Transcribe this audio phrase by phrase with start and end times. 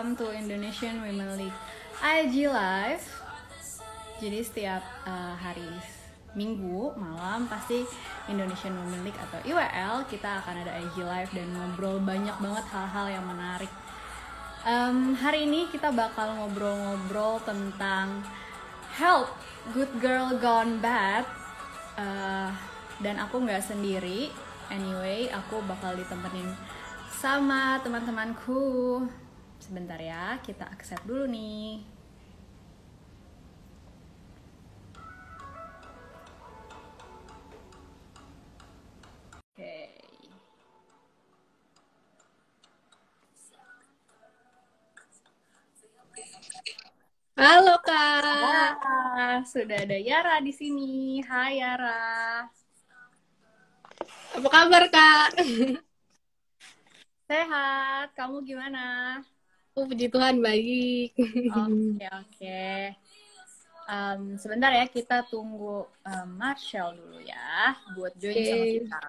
[0.00, 1.58] welcome to Indonesian Women League
[2.00, 3.04] IG Live.
[4.16, 5.68] Jadi setiap uh, hari
[6.32, 7.84] Minggu malam pasti
[8.24, 13.06] Indonesian Women League atau IWL kita akan ada IG Live dan ngobrol banyak banget hal-hal
[13.12, 13.68] yang menarik.
[14.64, 18.24] Um, hari ini kita bakal ngobrol-ngobrol tentang
[18.96, 19.28] help
[19.76, 21.28] good girl gone bad.
[22.00, 22.48] Uh,
[23.04, 24.32] dan aku nggak sendiri.
[24.72, 26.56] Anyway, aku bakal ditemenin
[27.20, 29.04] sama teman-temanku.
[29.70, 31.78] Sebentar ya, kita accept dulu nih.
[39.38, 39.94] Oke.
[47.38, 48.74] Halo Kak.
[48.82, 51.22] Ah, sudah ada Yara di sini.
[51.22, 52.42] Hai Yara.
[54.34, 55.38] Apa kabar Kak?
[57.30, 58.82] Sehat, kamu gimana?
[59.78, 61.14] Oh, puji Tuhan baik.
[61.54, 62.66] Oke, oke.
[63.86, 68.50] Um, sebentar ya, kita tunggu um, Marshall dulu ya, buat join Oke.
[68.50, 69.00] sama kita.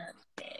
[0.00, 0.56] Oke.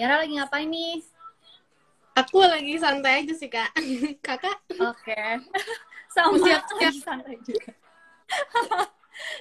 [0.00, 1.04] Yara lagi ngapain nih?
[2.16, 3.68] Aku lagi santai aja sih Kak.
[4.26, 4.64] Kakak?
[4.80, 5.44] Oke.
[6.10, 6.82] Sama Siap-siap.
[6.82, 7.72] lagi santai juga.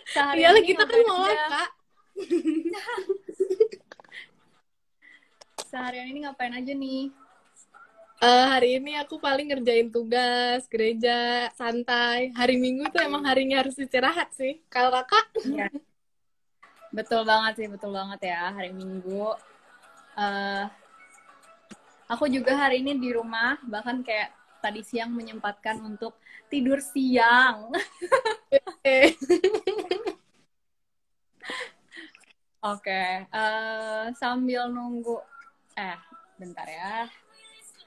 [0.38, 1.26] Iyalah ini kita kan mau?
[1.26, 1.70] Kak.
[5.70, 7.14] Seharian ini ngapain aja nih?
[8.20, 12.36] Eh, hari ini aku paling ngerjain tugas, gereja, santai.
[12.36, 14.60] Hari Minggu tuh emang harinya harus istirahat sih.
[14.68, 15.32] Kalau Kakak?
[15.48, 15.72] Iya.
[16.92, 19.32] Betul banget sih, betul banget ya hari Minggu.
[20.20, 20.68] eh
[22.12, 26.20] aku juga hari ini di rumah, bahkan kayak tadi siang menyempatkan untuk
[26.50, 27.70] tidur siang.
[32.60, 35.16] Oke, eh, sambil nunggu,
[35.80, 35.96] eh,
[36.36, 37.08] bentar ya,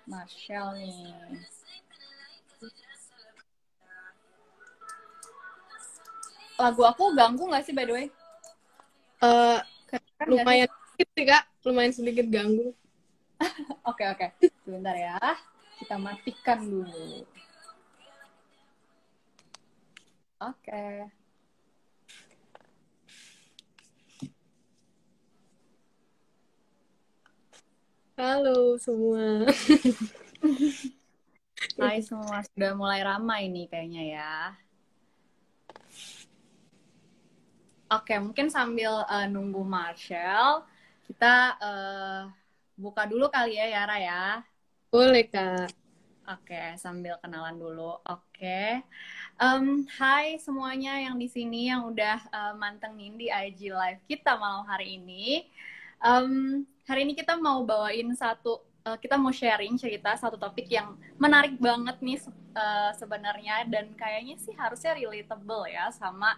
[0.09, 1.13] Marshall nih.
[6.57, 8.07] Lagu aku ganggu nggak sih by the way?
[8.09, 8.11] sih?
[10.31, 11.45] lumayan sedikit sih Kak.
[11.69, 12.73] Lumayan sedikit ganggu.
[13.91, 15.19] Oke oke, sebentar ya,
[15.83, 17.27] kita matikan dulu.
[20.43, 21.07] Oke.
[28.19, 29.47] Halo semua.
[31.79, 34.35] Hai semua, sudah mulai ramai nih kayaknya ya.
[37.87, 40.67] Oke, mungkin sambil eh, nunggu Marshall,
[41.07, 42.23] kita eh,
[42.75, 44.25] buka dulu kali ya Yara ya.
[44.91, 45.82] Boleh Kak.
[46.33, 47.99] Oke, sambil kenalan dulu.
[48.09, 48.81] Oke.
[49.43, 49.67] Em,
[50.01, 54.97] hai semuanya yang di sini yang udah eh, mantengin di IG Live kita malam hari
[54.97, 55.45] ini.
[56.01, 60.97] Em, hari ini kita mau bawain satu, eh, kita mau sharing cerita satu topik yang
[61.21, 62.19] menarik banget nih
[62.57, 66.31] eh, sebenarnya dan kayaknya sih harusnya relatable ya sama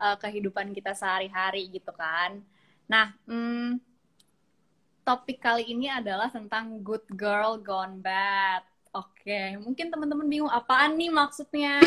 [0.00, 2.40] eh, kehidupan kita sehari-hari gitu kan.
[2.88, 3.80] Nah, hmm,
[5.06, 8.71] topik kali ini adalah tentang good girl gone bad.
[8.92, 11.80] Oke, mungkin teman-teman bingung apaan nih maksudnya.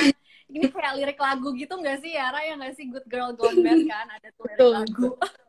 [0.49, 3.81] Ini kayak lirik lagu gitu nggak sih Yara ya nggak sih Good Girl Gone Bad
[3.85, 5.09] kan ada tuh lirik lagu.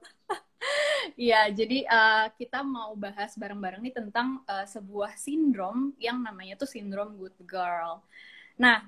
[1.16, 6.66] Iya, jadi eh, kita mau bahas bareng-bareng nih tentang eh, sebuah sindrom yang namanya tuh
[6.66, 8.02] sindrom good girl.
[8.58, 8.82] Nah,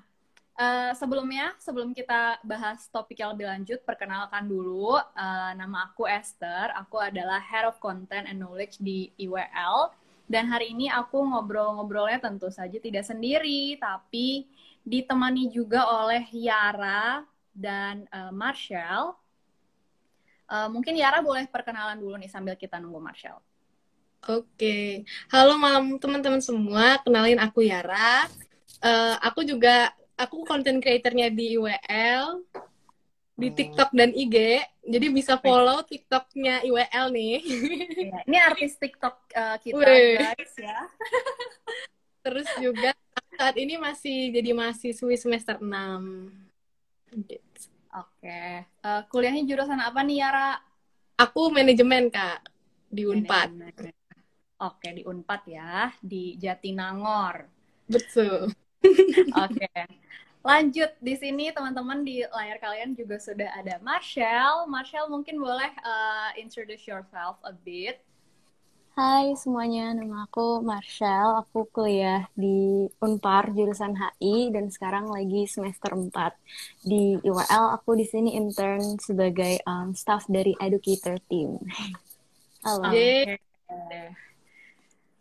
[0.59, 6.75] eh, sebelumnya sebelum kita bahas topik yang lebih lanjut, perkenalkan dulu eh, nama aku Esther.
[6.85, 9.95] Aku adalah Head of Content and Knowledge di IWL.
[10.29, 14.45] Dan hari ini aku ngobrol-ngobrolnya tentu saja tidak sendiri, tapi
[14.85, 19.17] ditemani juga oleh Yara dan eh, Marshall.
[20.45, 23.41] Eh, mungkin Yara boleh perkenalan dulu nih sambil kita nunggu Marshall.
[24.29, 27.01] Oke, halo malam teman-teman semua.
[27.01, 28.29] Kenalin aku Yara.
[28.85, 32.45] Eh, aku juga aku content creatornya di IWL,
[33.39, 34.35] di TikTok dan IG.
[34.83, 37.35] Jadi bisa follow TikToknya IWL nih.
[37.99, 40.17] Iya, Ini artis TikTok eh, kita Wih.
[40.19, 40.79] guys ya.
[42.25, 42.91] Terus juga
[43.35, 45.67] saat ini masih jadi mahasiswi semester 6.
[47.25, 47.61] Gitu.
[47.89, 50.61] Oke, Eh, kuliahnya jurusan apa nih Yara?
[51.17, 52.45] Aku manajemen Kak
[52.87, 53.49] di Unpad.
[53.51, 53.95] Manajemen.
[54.59, 57.47] Oke, di Unpad ya, di Jatinangor.
[57.89, 58.51] Betul.
[59.43, 59.67] Oke.
[60.39, 64.71] Lanjut di sini teman-teman di layar kalian juga sudah ada Marshall.
[64.71, 67.99] Marshall mungkin boleh uh, introduce yourself a bit.
[68.95, 71.43] Hai semuanya, nama aku Marshall.
[71.43, 76.11] Aku kuliah di Unpar jurusan HI dan sekarang lagi semester 4
[76.87, 77.79] di IWL.
[77.79, 81.59] Aku di sini intern sebagai um, staff dari educator team.
[82.63, 82.91] Halo.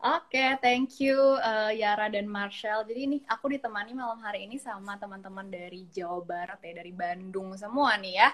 [0.09, 0.57] Oke, okay.
[0.57, 2.81] okay, thank you uh, Yara dan Marshall.
[2.89, 7.53] Jadi ini aku ditemani malam hari ini sama teman-teman dari Jawa Barat ya, dari Bandung
[7.61, 8.33] semua nih ya.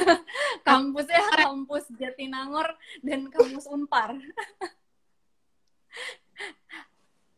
[0.68, 2.64] kampusnya kampus Jatinangor
[3.04, 4.16] dan kampus Unpar.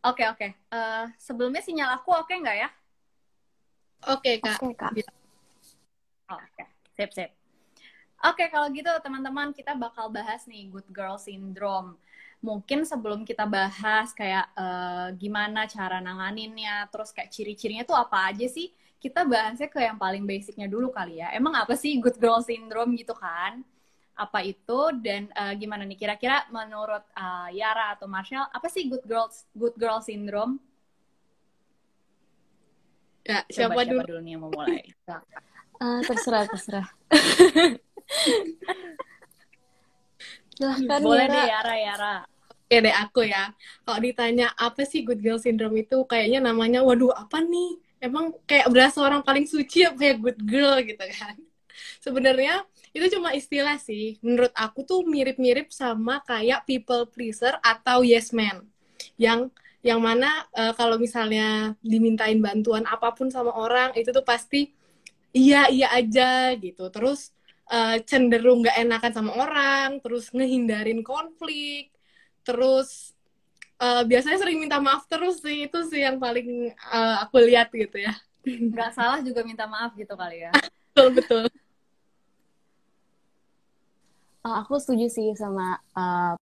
[0.05, 0.37] Oke oke.
[0.37, 0.77] Okay, okay.
[0.77, 2.69] uh, sebelumnya sinyal aku oke okay nggak ya?
[4.13, 4.61] Oke okay, kak.
[4.61, 4.93] Oke kak.
[6.29, 6.69] Oh, oke, okay.
[6.93, 7.44] sip sip.
[8.25, 12.01] Oke kalau gitu teman-teman kita bakal bahas nih good girl syndrome.
[12.41, 18.45] Mungkin sebelum kita bahas kayak uh, gimana cara nanganinnya, terus kayak ciri-cirinya tuh apa aja
[18.49, 18.73] sih?
[19.01, 21.33] Kita bahasnya ke yang paling basicnya dulu kali ya.
[21.37, 23.61] Emang apa sih good girl syndrome gitu kan?
[24.15, 29.03] apa itu dan uh, gimana nih kira-kira menurut uh, Yara atau Marshall apa sih good
[29.03, 29.27] girl
[29.59, 30.63] good girl syndrome?
[33.27, 34.01] Ya, siapa, siapa dulu?
[34.07, 34.85] dulu nih yang mau mulai?
[35.83, 36.87] uh, terserah, terserah.
[40.55, 41.35] Silahkan Boleh Yara.
[41.35, 42.17] deh Yara, Yara.
[42.65, 43.53] Oke deh aku ya.
[43.85, 47.77] Kalau ditanya apa sih good girl syndrome itu kayaknya namanya waduh apa nih?
[48.01, 51.37] Emang kayak berasa orang paling suci apa ya good girl gitu kan.
[52.01, 52.65] Sebenarnya
[52.95, 54.17] itu cuma istilah sih.
[54.25, 58.65] Menurut aku tuh mirip-mirip sama kayak people pleaser atau yes man.
[59.21, 59.53] Yang
[59.85, 64.73] yang mana uh, kalau misalnya dimintain bantuan apa pun sama orang itu tuh pasti
[65.37, 66.89] iya iya aja gitu.
[66.89, 67.35] Terus
[67.71, 71.93] uh, cenderung nggak enakan sama orang, terus ngehindarin konflik,
[72.45, 73.15] terus
[73.81, 78.01] uh, biasanya sering minta maaf terus sih itu sih yang paling uh, aku lihat gitu
[78.01, 78.13] ya.
[78.45, 80.53] Nggak salah juga minta maaf gitu kali ya.
[80.93, 81.45] betul betul.
[84.45, 86.37] Uh, aku setuju sih sama uh,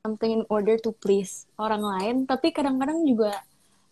[0.00, 3.36] something in order to please orang lain, tapi kadang-kadang juga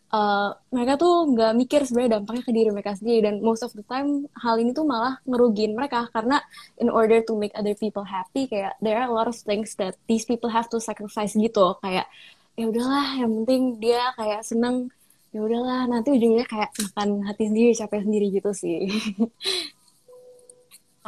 [0.08, 3.20] uh, mereka tuh nggak mikir sebenarnya dampaknya ke diri mereka sendiri.
[3.28, 6.08] Dan most of the time hal ini tuh malah ngerugiin mereka.
[6.12, 6.40] Karena
[6.80, 10.00] in order to make other people happy kayak there are a lot of things that
[10.08, 11.76] these people have to sacrifice gitu.
[11.84, 12.08] Kayak
[12.56, 14.88] ya udahlah yang penting dia kayak seneng.
[15.28, 18.88] Ya udahlah nanti ujungnya kayak makan hati sendiri capek sendiri gitu sih.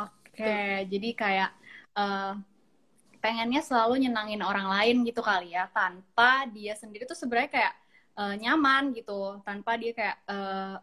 [0.04, 1.50] Oke jadi kayak
[1.96, 2.36] uh,
[3.20, 7.74] pengennya selalu nyenangin orang lain gitu kali ya tanpa dia sendiri tuh sebenarnya kayak
[8.16, 9.38] uh, nyaman gitu.
[9.44, 10.76] Tanpa dia kayak uh,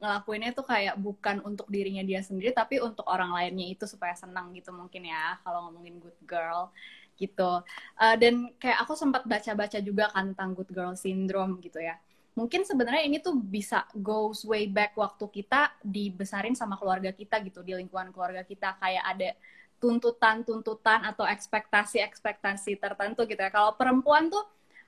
[0.00, 4.48] ngelakuinnya tuh kayak bukan untuk dirinya dia sendiri tapi untuk orang lainnya itu supaya senang
[4.56, 6.72] gitu mungkin ya kalau ngomongin good girl
[7.20, 7.60] gitu.
[8.00, 12.00] Uh, dan kayak aku sempat baca-baca juga kan tentang good girl syndrome gitu ya.
[12.32, 17.60] Mungkin sebenarnya ini tuh bisa goes way back waktu kita dibesarin sama keluarga kita gitu
[17.60, 18.80] di lingkungan keluarga kita.
[18.80, 19.30] Kayak ada
[19.80, 23.50] tuntutan-tuntutan atau ekspektasi-ekspektasi tertentu gitu ya.
[23.50, 24.44] Kalau perempuan tuh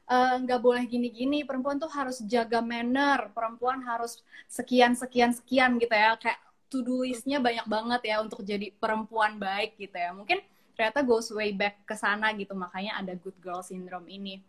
[0.07, 5.81] eh, nggak uh, boleh gini-gini, perempuan tuh harus jaga manner, perempuan harus sekian sekian sekian
[5.81, 6.15] gitu ya.
[6.21, 10.13] Kayak to do listnya banyak banget ya untuk jadi perempuan baik gitu ya.
[10.13, 10.45] Mungkin
[10.77, 14.41] ternyata goes way back ke sana gitu, makanya ada good girl syndrome ini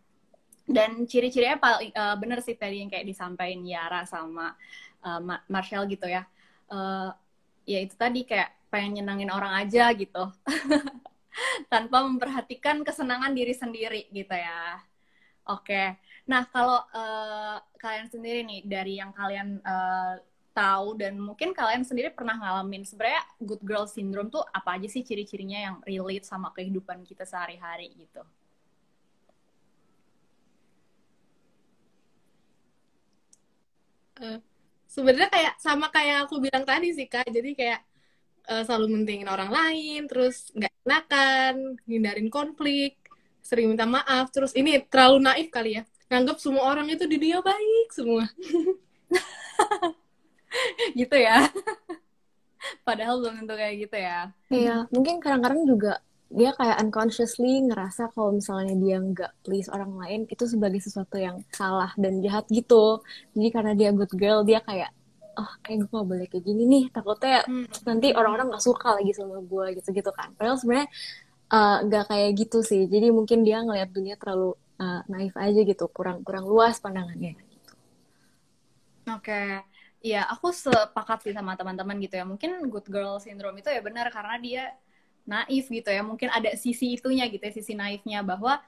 [0.64, 4.56] dan ciri-cirinya paling uh, bener sih tadi yang kayak disampaikan Yara sama
[5.04, 5.20] uh,
[5.52, 6.24] Marshall gitu ya
[6.72, 7.12] uh,
[7.68, 10.34] ya itu tadi kayak pengen nyenangin orang aja gitu.
[11.72, 14.82] Tanpa memperhatikan kesenangan diri sendiri gitu ya.
[15.46, 16.02] Oke.
[16.26, 20.18] Nah kalau uh, kalian sendiri nih dari yang kalian uh,
[20.54, 25.02] tahu dan mungkin kalian sendiri pernah ngalamin sebenarnya good girl syndrome tuh apa aja sih
[25.06, 28.22] ciri-cirinya yang relate sama kehidupan kita sehari-hari gitu?
[34.22, 34.40] Uh,
[34.86, 37.28] sebenarnya kayak sama kayak aku bilang tadi sih kak.
[37.28, 37.82] Jadi kayak
[38.50, 43.00] uh, selalu mentingin orang lain terus nggak enakan hindarin konflik
[43.44, 45.84] sering minta maaf terus ini terlalu naif kali ya.
[46.08, 48.26] Nganggap semua orang itu di dia baik semua.
[51.00, 51.50] Gitu ya.
[52.88, 54.32] Padahal belum tentu kayak gitu ya.
[54.48, 56.00] Iya mungkin kadang-kadang juga
[56.34, 61.44] dia kayak unconsciously ngerasa kalau misalnya dia nggak please orang lain itu sebagai sesuatu yang
[61.52, 63.04] salah dan jahat gitu.
[63.36, 64.96] Jadi karena dia good girl dia kayak
[65.38, 67.66] oh kayak gue gak boleh kayak gini nih takutnya hmm.
[67.90, 70.88] nanti orang-orang nggak suka lagi sama gue gitu gitu kan padahal sebenarnya
[71.50, 75.86] uh, nggak kayak gitu sih jadi mungkin dia ngelihat dunia terlalu uh, naif aja gitu
[75.90, 77.74] kurang kurang luas pandangannya gitu.
[79.10, 79.66] oke okay.
[80.04, 82.28] Ya, aku sepakat sih sama teman-teman gitu ya.
[82.28, 84.64] Mungkin good girl syndrome itu ya benar karena dia
[85.24, 88.60] naif gitu ya mungkin ada sisi itunya gitu ya sisi naifnya bahwa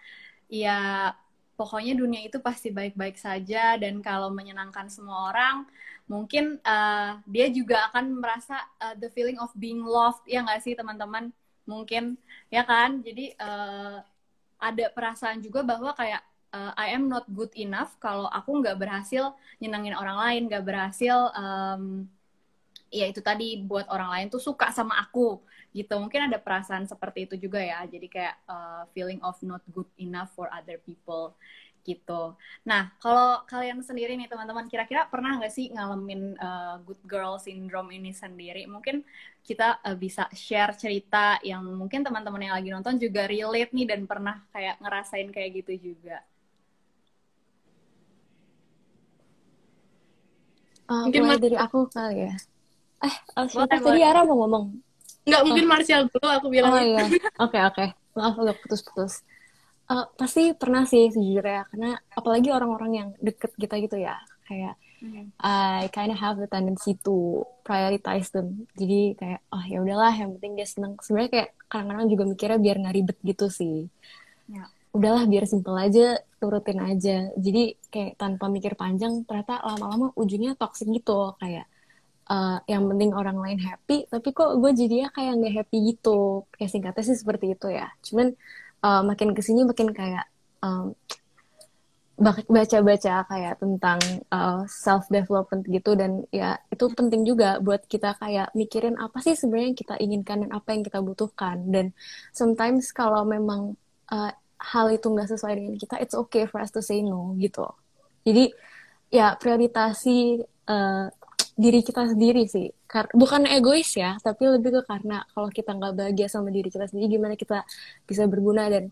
[0.48, 1.12] ya
[1.60, 5.67] pokoknya dunia itu pasti baik-baik saja dan kalau menyenangkan semua orang
[6.05, 10.77] mungkin uh, dia juga akan merasa uh, the feeling of being loved ya nggak sih
[10.77, 11.33] teman-teman?
[11.65, 12.17] Mungkin
[12.53, 13.01] ya kan?
[13.01, 14.01] Jadi uh,
[14.62, 16.21] ada perasaan juga bahwa kayak
[16.53, 21.33] uh, I am not good enough kalau aku nggak berhasil nyenengin orang lain nggak berhasil
[21.33, 22.05] um,
[22.93, 25.41] ya itu tadi buat orang lain tuh suka sama aku
[25.75, 25.91] gitu.
[26.00, 27.83] Mungkin ada perasaan seperti itu juga ya.
[27.83, 31.35] Jadi kayak uh, feeling of not good enough for other people
[31.86, 32.34] gitu.
[32.65, 37.94] Nah, kalau kalian sendiri nih teman-teman, kira-kira pernah nggak sih ngalamin uh, good girl syndrome
[37.94, 38.65] ini sendiri?
[38.65, 39.06] Mungkin
[39.46, 44.10] kita uh, bisa share cerita yang mungkin teman-teman yang lagi nonton juga relate nih dan
[44.10, 46.25] pernah kayak ngerasain kayak gitu juga.
[50.89, 52.34] Uh, mungkin mulai dari aku kali ya.
[53.06, 53.15] Eh,
[53.50, 54.65] siapa tadi Ara mau ngomong?
[55.25, 55.70] Nggak, mungkin oh.
[55.70, 56.74] Martial dulu aku bilang.
[56.74, 57.06] Oh iya,
[57.42, 57.58] oke oke.
[57.74, 57.89] Okay.
[58.15, 59.25] Maaf agak putus-putus.
[59.86, 61.70] Uh, pasti pernah sih sejujurnya.
[61.70, 64.18] Karena apalagi orang-orang yang deket kita gitu ya.
[64.46, 65.38] Kayak mm.
[65.42, 68.65] I kind of have the tendency to prioritize them.
[68.74, 70.98] Jadi kayak oh ya udahlah yang penting dia seneng.
[71.01, 73.77] Sebenarnya kayak kadang-kadang juga mikirnya biar nggak ribet gitu sih.
[74.46, 74.70] Yeah.
[74.96, 77.27] udahlah biar simple aja turutin aja.
[77.36, 81.68] Jadi kayak tanpa mikir panjang ternyata lama-lama ujungnya toxic gitu kayak
[82.32, 86.48] uh, yang penting orang lain happy tapi kok gue jadinya kayak nggak happy gitu.
[86.56, 87.92] Kayak singkatnya sih seperti itu ya.
[88.08, 88.32] Cuman
[88.84, 90.25] uh, makin ke sini makin kayak
[90.65, 90.96] um,
[92.15, 94.00] baca-baca kayak tentang
[94.32, 96.00] uh, eh, self development gitu.
[96.00, 100.38] Dan ya itu penting juga buat kita kayak mikirin apa sih sebenarnya yang kita inginkan
[100.48, 101.67] dan apa yang kita butuhkan.
[101.67, 101.91] Dan
[102.32, 103.75] sometimes kalau memang
[104.12, 107.67] uh, hal itu nggak sesuai dengan kita it's okay for us to say no gitu.
[108.24, 108.55] Jadi
[109.12, 110.39] ya prioritasi
[110.72, 111.12] uh,
[111.55, 112.67] diri kita sendiri sih.
[113.15, 117.15] Bukan egois ya tapi lebih ke karena kalau kita nggak bahagia sama diri kita sendiri
[117.15, 117.63] gimana kita
[118.03, 118.91] bisa berguna dan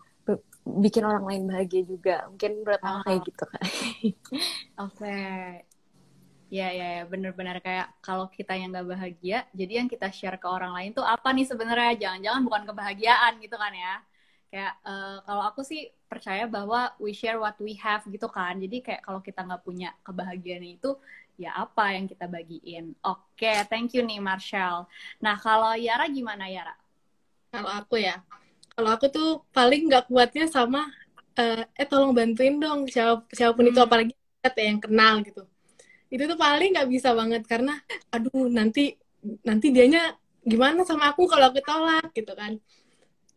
[0.63, 2.15] bikin orang lain bahagia juga.
[2.31, 3.61] Mungkin menurut aku kayak gitu kan
[4.87, 4.95] oke.
[4.95, 5.67] Okay.
[6.53, 10.45] ya ya ya benar-benar kayak kalau kita yang nggak bahagia jadi yang kita share ke
[10.45, 11.93] orang lain tuh apa nih sebenarnya?
[11.99, 13.95] Jangan-jangan bukan kebahagiaan gitu kan ya.
[14.53, 18.55] Kayak uh, kalau aku sih percaya bahwa we share what we have gitu kan.
[18.61, 20.93] Jadi kayak kalau kita nggak punya kebahagiaan itu
[21.37, 22.93] ya apa yang kita bagiin.
[23.01, 24.85] Oke, okay, thank you nih Marshall.
[25.19, 26.75] Nah, kalau Yara gimana Yara?
[27.53, 28.21] Kalau aku ya,
[28.73, 30.89] kalau aku tuh paling nggak kuatnya sama
[31.37, 33.73] uh, eh tolong bantuin dong siapa siapa pun hmm.
[33.73, 34.13] itu apalagi
[34.43, 35.43] ya yang kenal gitu.
[36.09, 37.77] Itu tuh paling nggak bisa banget karena
[38.09, 38.97] aduh nanti
[39.45, 40.13] nanti dianya
[40.43, 42.57] gimana sama aku kalau aku tolak gitu kan.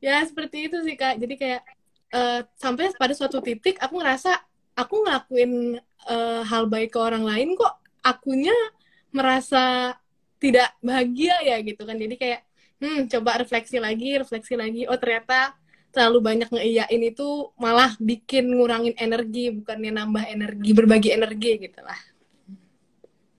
[0.00, 1.16] Ya seperti itu sih Kak.
[1.20, 1.62] Jadi kayak
[2.12, 4.36] uh, sampai pada suatu titik aku ngerasa
[4.76, 8.54] aku ngelakuin uh, hal baik ke orang lain kok akunya
[9.10, 9.96] merasa
[10.38, 11.98] tidak bahagia ya gitu kan.
[11.98, 12.40] Jadi kayak
[12.78, 14.86] hmm coba refleksi lagi refleksi lagi.
[14.86, 15.56] Oh ternyata
[15.90, 21.96] terlalu banyak ngeiyain itu malah bikin ngurangin energi bukannya nambah energi berbagi energi gitu lah.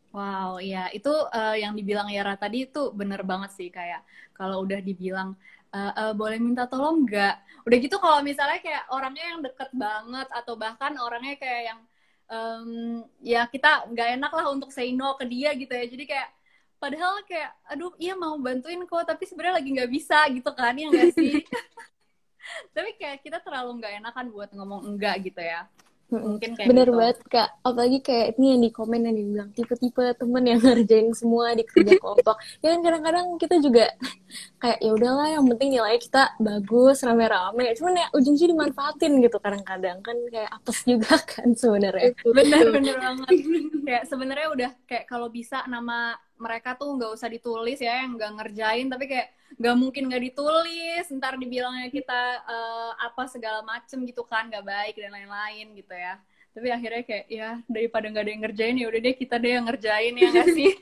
[0.10, 3.70] Wow, ya itu uh, yang dibilang Yara tadi itu bener banget sih.
[3.70, 4.02] Kayak
[4.34, 5.38] kalau udah dibilang
[5.70, 7.62] uh, uh, boleh minta tolong nggak?
[7.62, 11.80] Udah gitu kalau misalnya kayak orangnya yang deket banget atau bahkan orangnya kayak yang
[12.28, 15.86] um, ya kita nggak enak lah untuk say no ke dia gitu ya.
[15.88, 16.30] Jadi kayak
[16.78, 20.88] padahal kayak aduh iya mau bantuin kok tapi sebenarnya lagi nggak bisa gitu kan ya
[20.92, 21.42] nggak sih?
[22.76, 25.68] Tapi kayak kita terlalu nggak enakan buat ngomong enggak gitu ya
[26.08, 26.98] mungkin kayak bener gitu.
[26.98, 27.50] banget kak.
[27.64, 32.00] Apalagi kayak ini yang di komen yang dibilang tipe-tipe temen yang ngerjain semua di kerja
[32.00, 32.36] kelompok.
[32.64, 33.86] Ya kan kadang-kadang kita juga
[34.64, 37.76] kayak ya udahlah yang penting nilai kita bagus rame-rame.
[37.76, 39.98] Cuman ya ujung-ujungnya dimanfaatin gitu kadang-kadang.
[40.00, 42.16] Kan kayak apes juga kan sebenarnya.
[42.24, 43.36] Bener-bener banget.
[43.84, 48.32] Kayak sebenarnya udah kayak kalau bisa nama mereka tuh nggak usah ditulis ya yang nggak
[48.38, 54.22] ngerjain tapi kayak nggak mungkin nggak ditulis ntar dibilangnya kita uh, apa segala macem gitu
[54.22, 56.22] kan nggak baik dan lain-lain gitu ya
[56.54, 59.66] tapi akhirnya kayak ya daripada nggak ada yang ngerjain ya udah deh kita deh yang
[59.66, 60.72] ngerjain ya nggak sih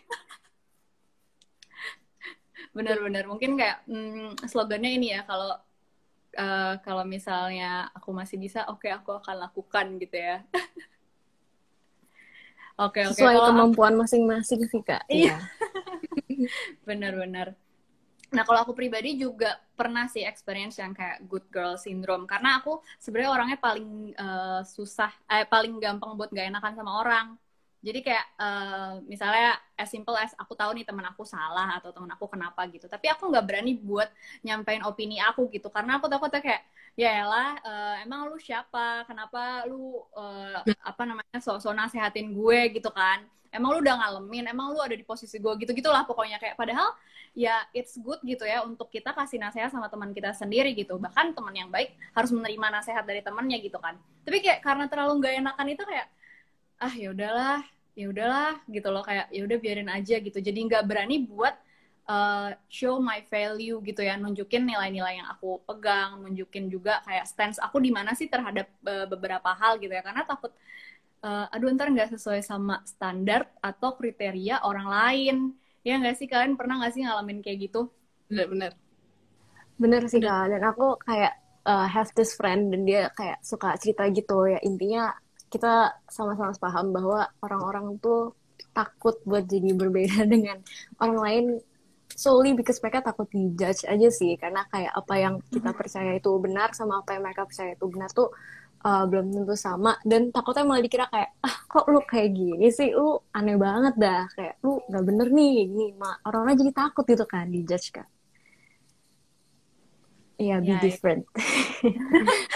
[2.76, 5.56] benar-benar mungkin kayak hmm, slogannya ini ya kalau
[6.36, 10.44] uh, kalau misalnya aku masih bisa oke okay, aku akan lakukan gitu ya
[12.76, 13.16] Oke, okay, oke.
[13.16, 13.24] Okay.
[13.24, 15.08] Sesuai kemampuan masing-masing sih, Kak.
[15.08, 15.40] Iya.
[16.88, 17.56] Benar-benar.
[18.34, 22.82] Nah, kalau aku pribadi juga pernah sih experience yang kayak good girl syndrome karena aku
[22.98, 27.26] sebenarnya orangnya paling uh, susah eh paling gampang buat gak enakan sama orang.
[27.86, 32.10] Jadi kayak uh, misalnya as simple as aku tahu nih teman aku salah atau teman
[32.18, 34.10] aku kenapa gitu, tapi aku nggak berani buat
[34.42, 35.70] nyampein opini aku gitu.
[35.70, 36.62] Karena aku takutnya kayak
[36.98, 39.06] ya lah uh, emang lu siapa?
[39.06, 42.74] Kenapa lu uh, apa namanya so-so nasehatin gue?
[42.74, 43.22] Gitu kan.
[43.54, 45.54] Emang lu udah ngalamin emang lu ada di posisi gue?
[45.62, 46.42] Gitu gitulah pokoknya.
[46.42, 46.90] Kayak padahal
[47.38, 50.98] ya it's good gitu ya untuk kita kasih nasihat sama teman kita sendiri gitu.
[50.98, 53.94] Bahkan teman yang baik harus menerima nasihat dari temannya gitu kan.
[54.26, 56.08] Tapi kayak karena terlalu gak enakan itu kayak
[56.76, 60.38] ah ya udahlah ya udahlah gitu loh kayak ya udah biarin aja gitu.
[60.38, 61.56] Jadi nggak berani buat
[62.12, 67.58] uh, show my value gitu ya nunjukin nilai-nilai yang aku pegang nunjukin juga kayak stance
[67.58, 70.04] aku di mana sih terhadap uh, beberapa hal gitu ya.
[70.04, 70.52] Karena takut
[71.24, 75.38] uh, aduh ntar nggak sesuai sama standar atau kriteria orang lain.
[75.88, 77.88] Ya nggak sih kalian pernah nggak sih ngalamin kayak gitu?
[78.28, 78.76] Benar-benar
[79.80, 80.02] bener.
[80.12, 80.52] Sih kak.
[80.52, 81.36] Dan aku kayak
[81.68, 84.60] uh, have this friend dan dia kayak suka cerita gitu ya.
[84.64, 85.16] Intinya
[85.50, 88.34] kita sama-sama paham bahwa orang-orang tuh
[88.76, 90.60] takut buat jadi berbeda dengan
[91.00, 91.46] orang lain
[92.16, 94.36] solely because mereka takut dijudge aja sih.
[94.40, 95.80] Karena kayak apa yang kita mm-hmm.
[95.80, 98.30] percaya itu benar sama apa yang mereka percaya itu benar tuh
[98.88, 100.00] uh, belum tentu sama.
[100.04, 102.92] Dan takutnya malah dikira kayak ah kok lu kayak gini sih?
[102.96, 104.24] Lu aneh banget dah.
[104.32, 105.86] Kayak lu nggak bener nih gini.
[106.24, 108.08] Orang-orang jadi takut gitu kan dijudge kan
[110.36, 111.24] Iya, yeah, be yeah, different.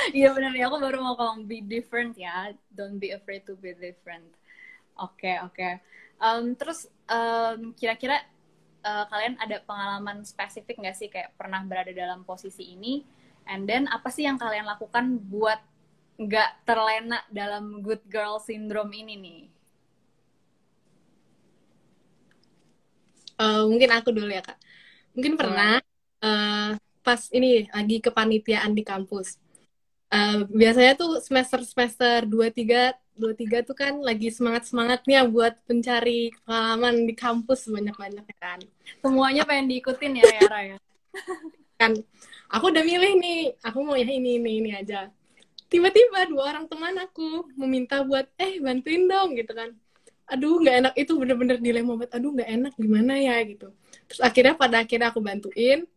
[0.09, 2.49] Iya benar ya, aku baru mau ngomong be different ya.
[2.73, 4.25] Don't be afraid to be different.
[4.97, 5.53] Oke, okay, oke.
[5.53, 5.73] Okay.
[6.19, 8.25] Um, terus um, kira-kira
[8.83, 13.05] uh, kalian ada pengalaman spesifik nggak sih kayak pernah berada dalam posisi ini?
[13.45, 15.61] And then apa sih yang kalian lakukan buat
[16.19, 19.41] nggak terlena dalam good girl syndrome ini nih?
[23.39, 24.59] Uh, mungkin aku dulu ya kak.
[25.15, 25.79] Mungkin pernah.
[26.19, 26.75] Uh,
[27.09, 29.41] pas ini lagi kepanitiaan di kampus.
[30.13, 35.57] Uh, biasanya tuh semester semester dua tiga dua tiga tuh kan lagi semangat semangatnya buat
[35.65, 38.61] mencari pengalaman di kampus banyak banyak kan.
[39.01, 40.77] Semuanya pengen diikutin ya Yara ya.
[41.81, 41.97] kan
[42.53, 45.09] aku udah milih nih, aku mau ya ini ini ini aja.
[45.65, 49.73] Tiba-tiba dua orang teman aku meminta buat eh bantuin dong gitu kan.
[50.29, 52.13] Aduh nggak enak itu bener-bener dilema banget.
[52.21, 53.73] Aduh nggak enak gimana ya gitu.
[54.05, 55.89] Terus akhirnya pada akhirnya aku bantuin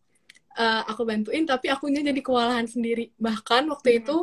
[0.57, 4.01] uh, aku bantuin tapi akunya jadi kewalahan sendiri bahkan waktu hmm.
[4.05, 4.17] itu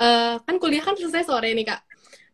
[0.00, 1.80] uh, kan kuliah kan selesai sore nih kak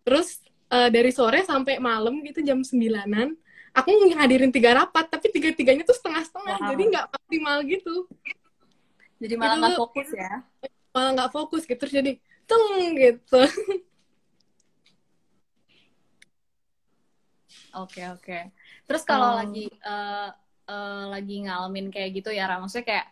[0.07, 0.41] terus
[0.71, 3.35] uh, dari sore sampai malam gitu jam sembilanan
[3.77, 6.69] aku ngadirin tiga rapat tapi tiga tiganya tuh setengah setengah wow.
[6.73, 7.95] jadi nggak maksimal gitu
[9.21, 10.33] jadi malah nggak fokus ya
[10.95, 12.13] malah nggak fokus gitu terus jadi
[12.47, 13.43] teng gitu
[17.77, 18.25] Oke okay, oke.
[18.25, 18.43] Okay.
[18.89, 20.33] Terus kalau um, lagi uh,
[20.65, 23.07] uh, lagi ngalamin kayak gitu ya, maksudnya kayak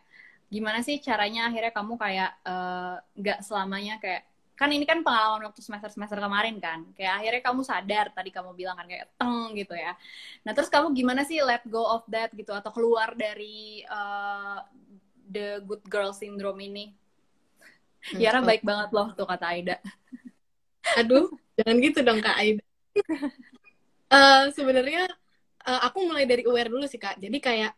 [0.54, 4.22] gimana sih caranya akhirnya kamu kayak eh, nggak uh, selamanya kayak
[4.54, 8.54] kan ini kan pengalaman waktu semester semester kemarin kan kayak akhirnya kamu sadar tadi kamu
[8.54, 9.98] bilang kan kayak teng gitu ya.
[10.46, 14.62] Nah terus kamu gimana sih let go of that gitu atau keluar dari uh,
[15.26, 16.94] the good girl syndrome ini?
[18.14, 19.76] Hmm, Yara baik banget loh tuh kata Aida.
[21.02, 22.64] Aduh jangan gitu dong kak Aida.
[24.06, 25.10] Uh, sebenarnya
[25.66, 27.18] uh, aku mulai dari aware dulu sih kak.
[27.18, 27.74] Jadi kayak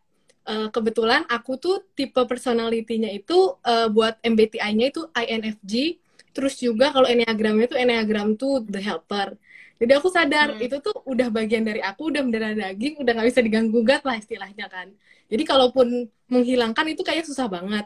[0.46, 5.98] uh, kebetulan aku tuh tipe personality-nya itu uh, buat MBTI-nya itu INFJ,
[6.32, 9.34] terus juga kalau enneagramnya itu enneagram tuh the helper.
[9.76, 10.64] Jadi aku sadar hmm.
[10.64, 14.16] itu tuh udah bagian dari aku, udah mendarah daging, udah nggak bisa diganggu gugat lah
[14.16, 14.88] istilahnya kan.
[15.28, 17.84] Jadi kalaupun menghilangkan itu kayak susah banget.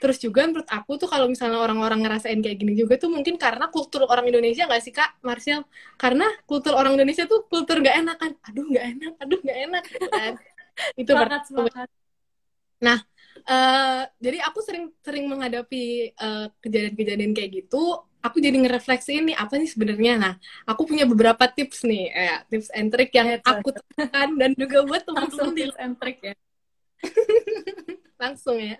[0.00, 3.68] Terus juga menurut aku tuh kalau misalnya orang-orang ngerasain kayak gini juga tuh mungkin karena
[3.68, 5.64] kultur orang Indonesia nggak sih kak Marcel?
[6.00, 8.32] Karena kultur orang Indonesia tuh kultur nggak enak kan.
[8.48, 9.82] Aduh nggak enak, aduh nggak enak.
[9.92, 10.32] Gitu kan.
[11.00, 11.88] itu semangat, semangat.
[12.80, 12.98] Nah,
[13.44, 18.04] uh, jadi aku sering sering menghadapi eh, kejadian-kejadian kayak gitu.
[18.20, 20.20] Aku jadi ngerefleksi ini apa sih sebenarnya.
[20.20, 20.34] Nah,
[20.68, 24.84] aku punya beberapa tips nih, ya, tips and trick yang yeah, aku temukan dan juga
[24.84, 26.34] buat teman-teman tips and trick ya.
[28.20, 28.76] Langsung ya.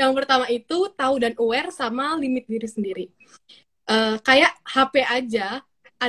[0.00, 3.06] Yang pertama itu tahu dan aware sama limit diri sendiri.
[3.84, 5.60] Uh, kayak HP aja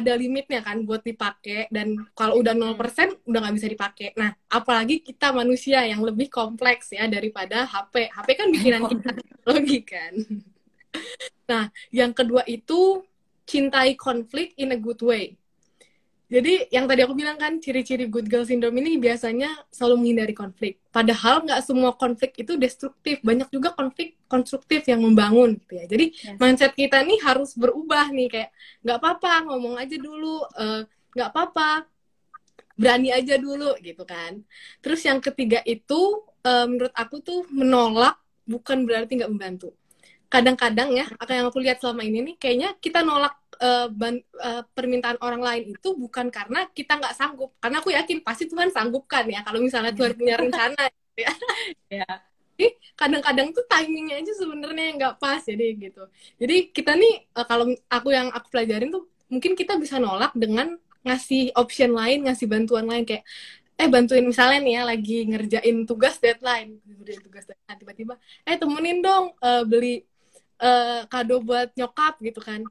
[0.01, 2.75] ada limitnya kan buat dipakai dan kalau udah 0%
[3.23, 4.07] udah nggak bisa dipakai.
[4.19, 8.11] Nah, apalagi kita manusia yang lebih kompleks ya daripada HP.
[8.11, 10.13] HP kan bikinan kita teknologi kan.
[11.45, 13.03] Nah, yang kedua itu
[13.45, 15.37] cintai konflik in a good way.
[16.25, 20.81] Jadi yang tadi aku bilang kan ciri-ciri good girl syndrome ini biasanya selalu menghindari konflik.
[20.89, 25.85] Padahal nggak semua konflik itu destruktif, banyak juga konflik konstruktif yang membangun gitu ya.
[25.85, 26.37] Jadi yes.
[26.41, 28.49] mindset kita nih harus berubah nih kayak
[28.81, 30.81] nggak apa-apa ngomong aja dulu, eh,
[31.13, 31.69] nggak uh, apa-apa
[32.73, 34.41] berani aja dulu gitu kan.
[34.81, 38.17] Terus yang ketiga itu uh, menurut aku tuh menolak
[38.49, 39.77] bukan berarti nggak membantu.
[40.31, 44.63] Kadang-kadang ya, apa yang aku lihat selama ini nih, kayaknya kita nolak uh, ban, uh,
[44.73, 47.53] permintaan orang lain itu bukan karena kita nggak sanggup.
[47.61, 51.31] Karena aku yakin pasti Tuhan sanggup kan ya kalau misalnya Tuhan punya rencana gitu ya.
[51.89, 52.09] Ya
[52.55, 56.03] jadi kadang-kadang tuh timingnya aja sebenarnya nggak pas jadi gitu.
[56.39, 60.79] Jadi kita nih uh, kalau aku yang aku pelajarin tuh mungkin kita bisa nolak dengan
[61.03, 63.27] ngasih option lain ngasih bantuan lain kayak
[63.75, 66.79] eh bantuin misalnya nih ya lagi ngerjain tugas deadline.
[66.87, 68.13] Ngerjain tugas deadline tiba-tiba
[68.47, 70.07] eh temenin dong uh, beli
[70.61, 72.61] uh, kado buat nyokap gitu kan.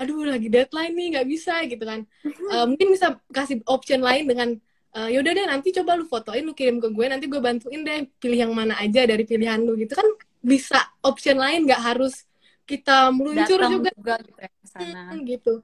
[0.00, 2.06] Aduh lagi deadline nih nggak bisa gitu kan.
[2.50, 4.58] Uh, mungkin bisa kasih option lain dengan
[4.96, 8.08] uh, yaudah deh nanti coba lu fotoin lu kirim ke gue nanti gue bantuin deh
[8.18, 10.06] pilih yang mana aja dari pilihan lu gitu kan.
[10.44, 12.26] Bisa option lain nggak harus
[12.64, 14.50] kita meluncur Datang juga, juga gitu ya.
[14.74, 15.54] Hmm, gitu.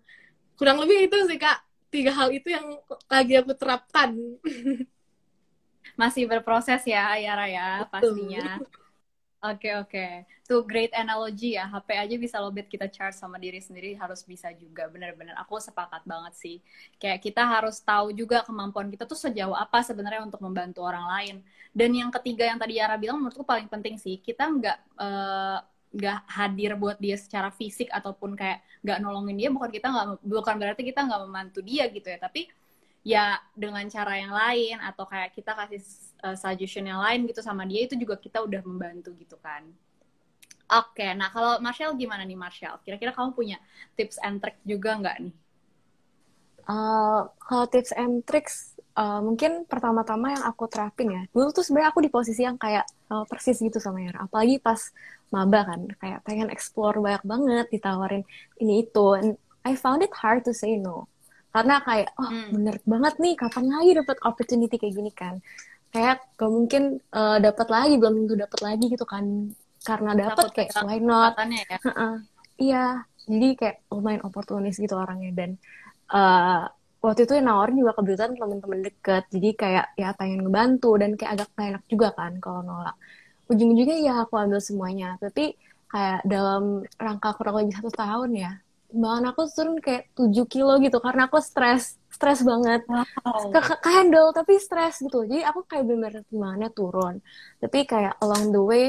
[0.56, 1.64] Kurang lebih itu sih kak.
[1.90, 2.78] Tiga hal itu yang
[3.10, 4.14] lagi aku terapkan.
[6.00, 8.14] Masih berproses ya, Yara ya, Betul.
[8.14, 8.62] pastinya.
[9.40, 10.04] Oke oke,
[10.44, 11.64] tuh great analogy ya.
[11.72, 14.84] HP aja bisa lobet kita charge sama diri sendiri harus bisa juga.
[14.92, 16.56] Bener-bener aku sepakat banget sih.
[17.00, 21.34] Kayak kita harus tahu juga kemampuan kita tuh sejauh apa sebenarnya untuk membantu orang lain.
[21.72, 25.58] Dan yang ketiga yang tadi Yara bilang menurutku paling penting sih, kita nggak eh,
[25.96, 30.54] nggak hadir buat dia secara fisik ataupun kayak nggak nolongin dia bukan kita nggak bukan
[30.60, 32.46] berarti kita nggak membantu dia gitu ya tapi
[33.00, 35.80] ya dengan cara yang lain atau kayak kita kasih
[36.24, 39.64] uh, suggestion yang lain gitu sama dia itu juga kita udah membantu gitu kan.
[40.70, 42.78] Oke, nah kalau Marshall gimana nih Marshall?
[42.86, 43.58] Kira-kira kamu punya
[43.98, 45.34] tips and trick juga nggak nih?
[46.70, 51.22] Uh, kalau tips and tricks, uh, mungkin pertama-tama yang aku terapin ya.
[51.34, 54.30] Dulu tuh sebenarnya aku di posisi yang kayak uh, persis gitu sama Yara.
[54.30, 54.78] Apalagi pas
[55.34, 58.22] maba kan, kayak pengen explore banyak banget, ditawarin
[58.62, 59.06] ini itu.
[59.18, 59.34] And
[59.66, 61.10] I found it hard to say no.
[61.50, 62.54] Karena kayak, oh Hmm.
[62.54, 65.42] bener banget nih, kapan lagi dapat opportunity kayak gini kan.
[65.90, 69.24] Kayak gak mungkin uh, dapat lagi, belum tentu dapat lagi gitu kan.
[69.82, 71.34] Karena dapat kayak, why not?
[71.38, 71.78] ya.
[72.60, 72.86] Iya,
[73.24, 75.50] jadi kayak lumayan oportunis gitu orangnya dan
[76.12, 76.62] eh,
[77.00, 81.30] waktu itu yang nawarin juga kebetulan teman-teman deket, jadi kayak ya pengen ngebantu dan kayak
[81.40, 82.96] agak gak enak juga kan kalau nolak.
[83.50, 85.56] Ujung-ujungnya ya aku ambil semuanya, tapi
[85.90, 88.52] kayak dalam rangka kurang lebih satu tahun ya,
[88.92, 92.84] timbangan aku turun kayak 7 kilo gitu karena aku stres, stres banget.
[92.84, 93.48] Wow.
[93.48, 97.24] ke, ke, handle tapi stres gitu jadi aku kayak bener timbangannya turun.
[97.56, 98.84] Tapi kayak along the way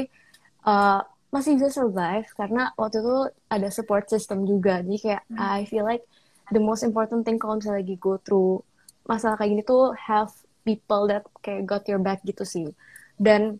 [0.68, 1.00] uh,
[1.32, 3.16] masih bisa survive karena waktu itu
[3.48, 4.84] ada support system juga.
[4.84, 6.04] Jadi kayak I feel like
[6.52, 8.60] the most important thing kalau misalnya lagi go through
[9.08, 10.28] masalah kayak gini tuh have
[10.68, 12.68] people that kayak got your back gitu sih.
[13.16, 13.56] Dan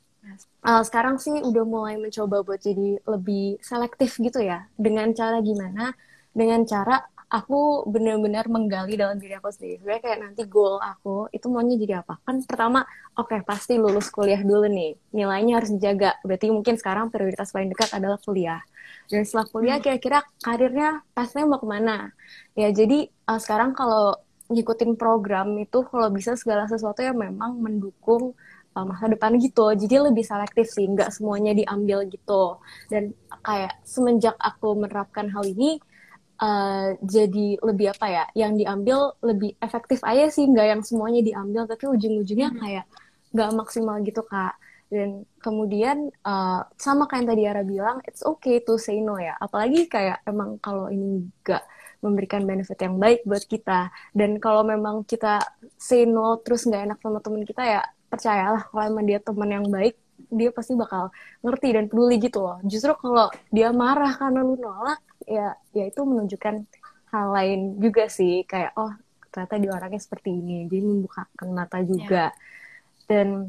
[0.68, 4.68] uh, sekarang sih udah mulai mencoba buat jadi lebih selektif gitu ya.
[4.76, 5.96] Dengan cara gimana?
[6.36, 7.00] Dengan cara
[7.32, 9.80] aku benar-benar menggali dalam diri aku sendiri.
[9.80, 12.20] Sebenarnya kayak nanti goal aku itu maunya jadi apa?
[12.28, 12.84] Kan pertama,
[13.16, 14.92] oke pasti lulus kuliah dulu nih.
[15.16, 16.20] Nilainya harus dijaga.
[16.20, 18.60] Berarti mungkin sekarang prioritas paling dekat adalah kuliah.
[19.08, 22.12] Dan setelah kuliah kira-kira karirnya pastinya mau ke mana?
[22.52, 24.12] Ya jadi uh, sekarang kalau
[24.52, 28.36] ngikutin program itu kalau bisa segala sesuatu yang memang mendukung
[28.76, 29.72] uh, masa depan gitu.
[29.72, 32.60] Jadi lebih selektif sih, nggak semuanya diambil gitu.
[32.92, 35.80] Dan kayak semenjak aku menerapkan hal ini,
[36.40, 41.62] uh, jadi lebih apa ya yang diambil lebih efektif aja sih nggak yang semuanya diambil
[41.68, 42.60] tapi ujung-ujungnya Hmm.
[42.62, 42.84] kayak
[43.34, 44.54] nggak maksimal gitu kak.
[44.92, 49.32] Dan kemudian uh, sama kayak yang tadi Yara bilang it's okay to say no ya.
[49.40, 51.64] Apalagi kayak emang kalau ini nggak
[52.04, 53.88] memberikan benefit yang baik buat kita.
[54.12, 55.40] Dan kalau memang kita
[55.80, 57.80] say no terus nggak enak sama teman kita ya
[58.12, 59.96] percayalah kalau emang dia teman yang baik
[60.28, 61.08] dia pasti bakal
[61.44, 62.58] ngerti dan peduli gitu loh.
[62.68, 66.54] Justru kalau dia marah karena lu nolak ya ya itu menunjukkan
[67.12, 68.92] hal lain juga sih kayak oh
[69.32, 72.32] ternyata dia orangnya seperti ini jadi membukakan mata juga.
[73.08, 73.48] Dan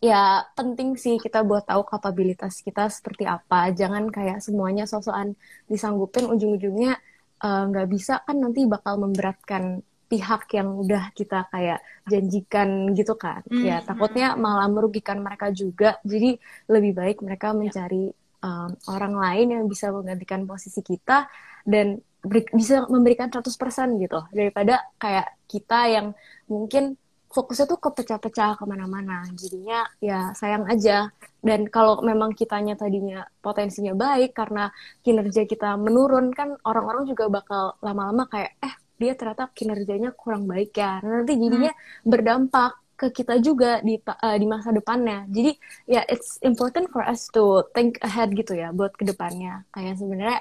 [0.00, 3.74] ya penting sih kita buat tahu kapabilitas kita seperti apa.
[3.74, 5.34] Jangan kayak semuanya sosokan
[5.66, 6.94] disanggupin ujung-ujungnya
[7.42, 11.78] eh, nggak bisa kan nanti bakal memberatkan pihak yang udah kita kayak
[12.10, 13.46] janjikan gitu kan.
[13.46, 13.62] Hmm.
[13.62, 16.02] ya takutnya malah merugikan mereka juga.
[16.02, 16.34] Jadi
[16.66, 21.28] lebih baik mereka mencari um, orang lain yang bisa menggantikan posisi kita
[21.64, 24.20] dan beri- bisa memberikan 100% gitu.
[24.32, 26.06] Daripada kayak kita yang
[26.48, 26.96] mungkin
[27.30, 29.22] fokusnya tuh kepecah-pecah ke mana-mana.
[29.38, 31.08] Jadinya ya sayang aja.
[31.40, 34.68] Dan kalau memang kitanya tadinya potensinya baik karena
[35.00, 40.76] kinerja kita menurun kan orang-orang juga bakal lama-lama kayak eh dia ternyata kinerjanya kurang baik
[40.76, 41.00] ya.
[41.00, 41.72] Nah, nanti jadinya
[42.04, 45.24] berdampak ke kita juga di eh, di masa depannya.
[45.32, 45.56] Jadi
[45.88, 50.40] ya it's important for us to think ahead gitu ya buat ke depannya kayak sebenarnya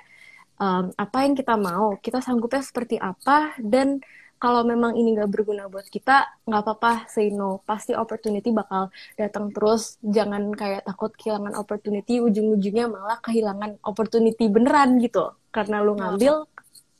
[0.59, 4.03] um, apa yang kita mau kita sanggupnya seperti apa dan
[4.39, 7.59] kalau memang ini nggak berguna buat kita nggak apa-apa say no.
[7.67, 8.87] Pasti opportunity bakal
[9.19, 9.99] datang terus.
[9.99, 15.35] Jangan kayak takut kehilangan opportunity ujung-ujungnya malah kehilangan opportunity beneran gitu.
[15.51, 16.47] Karena lu ngambil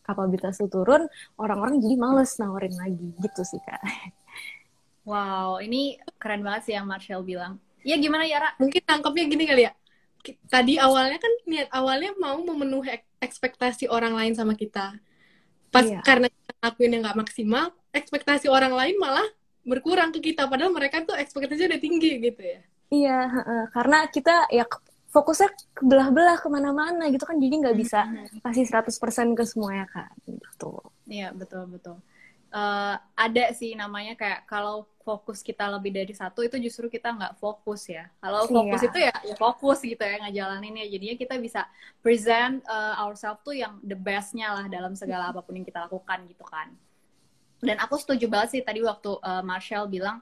[0.03, 1.07] kapabilitas lu turun
[1.39, 3.07] orang-orang jadi males nawarin lagi.
[3.23, 3.79] Gitu sih kak
[5.09, 5.81] Wow, ini
[6.21, 7.57] keren banget sih yang Marshall bilang.
[7.81, 8.53] Iya gimana Yara?
[8.61, 9.73] mungkin tangkapnya gini kali ya
[10.51, 14.99] tadi awalnya kan niat awalnya mau memenuhi ek- ekspektasi orang lain sama kita
[15.71, 16.03] pas Iya.
[16.03, 19.23] karena kita lakuin yang nggak maksimal ekspektasi orang lain malah
[19.63, 23.17] berkurang ke kita padahal mereka tuh ekspektasinya udah tinggi gitu ya Iya,
[23.71, 24.67] karena kita ya
[25.07, 28.27] fokusnya ke belah-belah ke mana-mana gitu kan jadi nggak bisa Hmm.
[28.43, 31.95] kasih 100% ke semuanya kan gitu Iya, betul betul.
[32.49, 37.33] Eh, ada sih namanya kayak kalau fokus kita lebih dari satu itu justru kita nggak
[37.37, 38.09] fokus ya.
[38.17, 38.89] Kalau fokus Iya.
[38.89, 40.85] itu ya, ya fokus gitu ya ngejalaninnya.
[40.89, 41.61] Jadinya kita bisa
[42.01, 46.25] present eh, ourselves tuh yang the bestnya lah dalam segala apa pun yang kita lakukan
[46.25, 46.73] gitu kan.
[47.61, 50.17] Dan aku setuju banget sih tadi waktu eh, Marshall bilang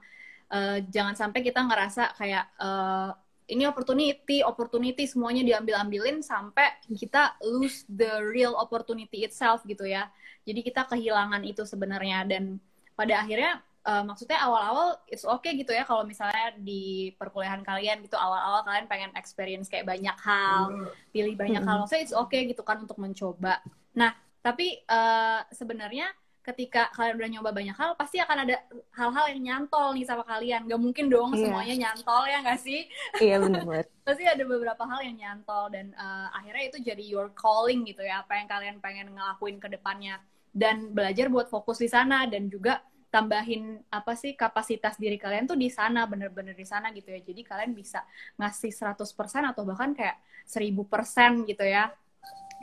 [0.52, 3.10] eh, jangan sampai kita ngerasa kayak eh,
[3.48, 10.12] ini opportunity, opportunity semuanya diambil-ambilin sampai kita lose the real opportunity itself gitu ya.
[10.44, 12.60] Jadi kita kehilangan itu sebenarnya dan
[13.00, 18.20] pada akhirnya eh, maksudnya awal-awal it's okay gitu ya kalau misalnya di perkuliahan kalian gitu
[18.20, 22.84] awal-awal kalian pengen experience kayak banyak hal, pilih banyak hal, maksudnya it's okay gitu kan
[22.84, 23.64] untuk mencoba.
[23.96, 24.12] Nah,
[24.44, 26.12] tapi eh, sebenarnya
[26.48, 28.56] ketika kalian udah nyoba banyak hal, pasti akan ada
[28.96, 30.64] hal-hal yang nyantol nih sama kalian.
[30.64, 31.52] Gak mungkin dong Iya.
[31.52, 32.82] semuanya nyantol ya nggak sih?
[33.20, 37.28] iya bener banget pasti ada beberapa hal yang nyantol dan uh, akhirnya itu jadi your
[37.36, 40.24] calling gitu ya apa yang kalian pengen ngelakuin ke depannya
[40.56, 42.80] dan belajar buat fokus di sana dan juga
[43.12, 47.42] tambahin apa sih kapasitas diri kalian tuh di sana bener-bener di sana gitu ya jadi
[47.44, 48.04] kalian bisa
[48.40, 51.92] ngasih 100% atau bahkan kayak 1000% gitu ya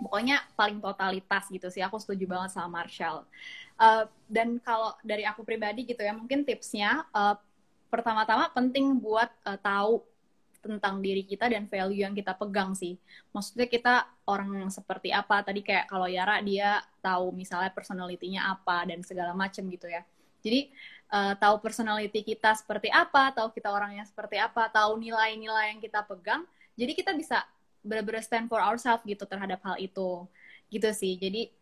[0.02, 3.26] pokoknya paling totalitas gitu sih aku setuju banget sama Marshall
[3.74, 7.34] Uh, dan kalau dari aku pribadi gitu ya mungkin tipsnya uh,
[7.90, 9.98] pertama-tama penting buat uh, tahu
[10.62, 12.94] tentang diri kita dan value yang kita pegang sih.
[13.34, 15.42] Maksudnya kita orang seperti apa?
[15.42, 20.06] Tadi kayak kalau Yara dia tahu misalnya personality-nya apa dan segala macam gitu ya.
[20.40, 20.70] Jadi
[21.10, 26.06] uh, tahu personality kita seperti apa, tahu kita orangnya seperti apa, tahu nilai-nilai yang kita
[26.06, 26.46] pegang.
[26.78, 27.42] Jadi kita bisa
[27.84, 30.24] benar-benar stand for ourselves gitu terhadap hal itu.
[30.72, 31.14] Gitu sih.
[31.20, 31.52] Jadi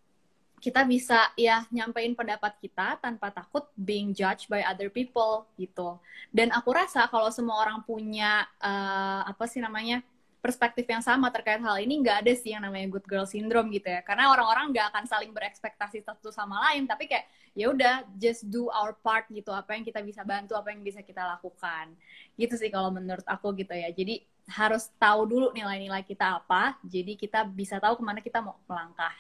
[0.62, 5.98] kita bisa ya nyampein pendapat kita tanpa takut being judged by other people gitu.
[6.30, 10.06] Dan aku rasa kalau semua orang punya uh, apa sih namanya
[10.38, 13.90] perspektif yang sama terkait hal ini nggak ada sih yang namanya good girl syndrome gitu
[13.90, 14.06] ya.
[14.06, 17.26] Karena orang-orang nggak akan saling berekspektasi satu sama lain, tapi kayak
[17.58, 19.50] ya udah just do our part gitu.
[19.50, 21.90] Apa yang kita bisa bantu, apa yang bisa kita lakukan.
[22.38, 23.90] Gitu sih kalau menurut aku gitu ya.
[23.90, 28.59] Jadi harus tahu dulu nilai-nilai kita apa, jadi kita bisa tahu ke mana kita mau
[28.66, 29.14] melangkah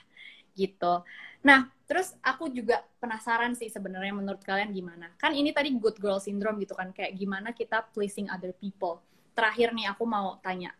[0.52, 1.00] gitu.
[1.42, 5.10] Nah, terus aku juga penasaran sih sebenarnya menurut kalian gimana?
[5.16, 9.00] Kan ini tadi good girl syndrome gitu kan, kayak gimana kita pleasing other people.
[9.32, 10.76] Terakhir nih aku mau tanya,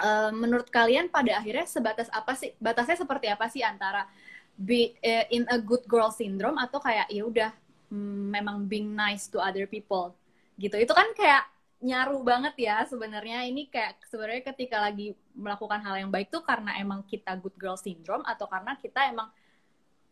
[0.00, 2.56] uh, menurut kalian pada akhirnya sebatas apa sih?
[2.56, 4.08] Batasnya seperti apa sih antara
[4.56, 7.50] be uh, in a good girl syndrome atau kayak ya udah
[7.92, 10.16] hmm, memang being nice to other people
[10.56, 10.80] gitu?
[10.80, 11.44] Itu kan kayak
[11.82, 16.78] nyaru banget ya sebenarnya ini kayak sebenarnya ketika lagi melakukan hal yang baik tuh karena
[16.78, 19.28] emang kita good girl syndrome atau karena kita emang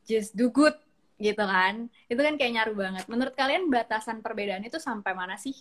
[0.09, 0.75] just do good
[1.21, 1.75] gitu kan
[2.11, 5.55] itu kan kayak nyaru banget menurut kalian batasan perbedaan itu sampai mana sih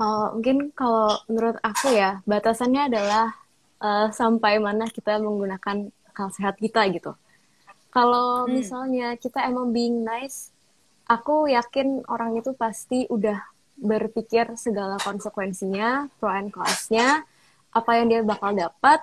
[0.00, 3.24] Oh, mungkin kalau menurut aku ya batasannya adalah
[3.84, 7.12] uh, sampai mana kita menggunakan akal sehat kita gitu.
[7.94, 8.54] Kalau Hmm.
[8.56, 10.51] misalnya kita emang being nice,
[11.06, 13.38] aku yakin orang itu pasti udah
[13.78, 17.26] berpikir segala konsekuensinya, pro and cons-nya,
[17.72, 19.00] apa yang dia bakal dapat,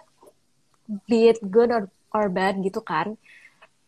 [1.10, 3.20] be it good or, or bad gitu kan.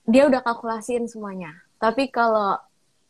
[0.10, 1.56] Dia udah kalkulasiin semuanya.
[1.80, 2.60] Tapi kalau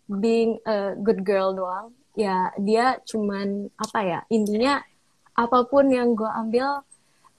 [0.07, 4.83] being a good girl doang, ya dia cuman apa ya intinya
[5.31, 6.83] apa pun yang gue ambil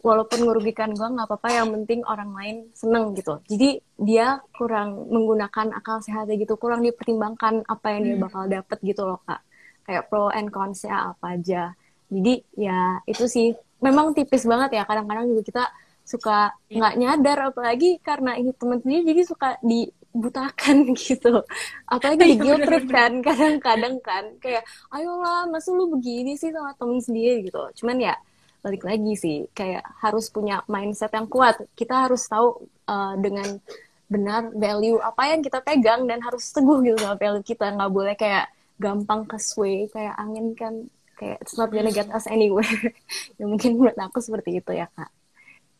[0.03, 3.39] walaupun merugikan gue nggak apa-apa yang penting orang lain seneng gitu.
[3.47, 8.25] Jadi dia kurang menggunakan akal sehatnya gitu kurang dipertimbangkan apa yang dia Hmm.
[8.27, 9.41] bakal dapet gitu loh kak.
[9.83, 11.63] Kayak pro and cons-nya apa aja.
[12.11, 13.49] Jadi ya itu sih.
[13.79, 15.65] Memang tipis banget ya kadang-kadang juga kita
[16.03, 16.79] suka Iya.
[16.79, 21.43] nggak nyadar apalagi karena ini temen sendiri jadi suka dibutakan gitu.
[21.87, 24.25] Apalagi di Iya, guilt trip kan kadang-kadang kan.
[24.39, 27.47] Kayak ayolah masa lu begini sih sama temen sendiri?
[27.47, 27.59] gitu.
[27.79, 28.15] Cuman ya
[28.63, 29.37] balik lagi sih.
[29.53, 31.59] Kayak harus punya mindset yang kuat.
[31.75, 33.59] Kita harus tahu uh, dengan
[34.07, 37.75] benar value apa yang kita pegang dan harus teguh gitu sama value kita.
[37.75, 38.47] Nggak boleh kayak
[38.79, 40.75] gampang ke sway kayak angin kan
[41.19, 42.67] kayak it's not gonna get us anywhere.
[43.39, 45.11] Ya mungkin menurut aku seperti itu ya kak.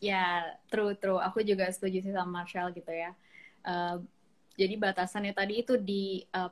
[0.03, 1.15] Ya, true, true.
[1.15, 3.15] Aku juga setuju sih sama Marshall gitu ya.
[3.63, 3.95] Eh,
[4.59, 6.51] jadi batasannya tadi itu di eh,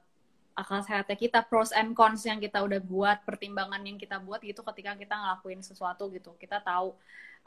[0.54, 4.62] akal sehatnya kita, pros and cons yang kita udah buat, pertimbangan yang kita buat gitu
[4.62, 6.36] ketika kita ngelakuin sesuatu gitu.
[6.36, 6.94] Kita tahu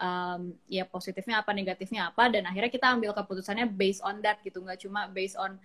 [0.01, 4.59] em, ya positifnya apa, negatifnya apa, dan akhirnya kita ambil keputusannya based on that gitu,
[4.65, 5.57] nggak cuma based on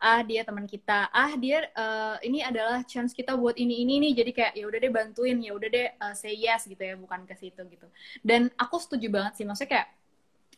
[0.00, 4.12] ah dia teman kita, ah dia eh, ini adalah chance kita buat ini ini nih,
[4.24, 7.28] jadi kayak ya udah deh bantuin, ya udah deh eh, say yes gitu ya, bukan
[7.28, 7.84] ke situ gitu.
[8.24, 9.88] Dan aku setuju banget sih, maksudnya kayak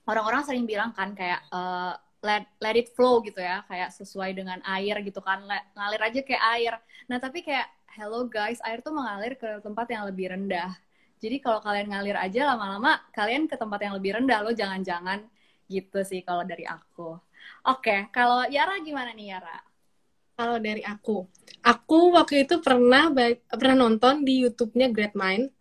[0.07, 4.63] orang-orang sering bilang kan kayak eh, let let it flow gitu ya, kayak sesuai dengan
[4.63, 6.73] air gitu kan, Let- ngalir aja kayak air.
[7.11, 7.67] Nah tapi kayak
[7.99, 10.73] hello guys, air tuh mengalir ke tempat yang lebih rendah.
[11.19, 15.23] Jadi kalau kalian ngalir aja lama-lama kalian ke tempat yang lebih rendah loh, jangan-jangan
[15.67, 17.19] gitu sih kalau dari aku.
[17.69, 19.59] Oke, kalau Yara gimana nih Yara?
[20.33, 21.29] Kalau dari aku,
[21.63, 23.13] aku waktu itu pernah
[23.47, 25.53] pernah nonton di YouTube-nya Great Mind.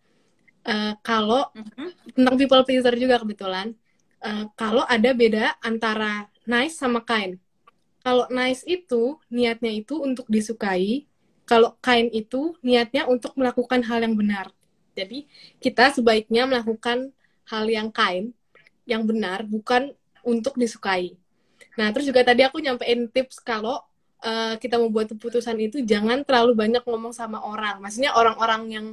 [0.62, 1.88] Uh, kalau mm -hmm.
[2.14, 3.74] tentang people pleaser juga kebetulan.
[4.22, 7.38] Uh, kalau ada beda antara nice sama kind.
[8.02, 11.06] Kalau nice itu niatnya itu untuk disukai,
[11.46, 14.50] kalau kind itu niatnya untuk melakukan hal yang benar.
[14.92, 15.30] Jadi
[15.62, 17.14] kita sebaiknya melakukan
[17.46, 18.34] hal yang kind,
[18.84, 19.94] yang benar, bukan
[20.26, 21.14] untuk disukai.
[21.78, 23.80] Nah, terus juga tadi aku nyampein tips kalau
[24.22, 27.80] uh, kita membuat keputusan itu jangan terlalu banyak ngomong sama orang.
[27.80, 28.86] Maksudnya orang-orang yang